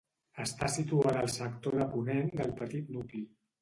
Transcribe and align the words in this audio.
Està 0.45 0.69
situada 0.77 1.23
al 1.25 1.31
sector 1.35 1.79
de 1.83 1.89
ponent 1.95 2.35
del 2.43 2.59
petit 2.65 2.95
nucli. 3.01 3.27